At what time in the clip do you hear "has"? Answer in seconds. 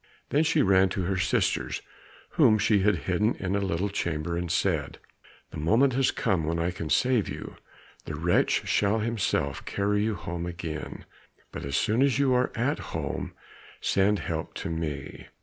5.93-6.09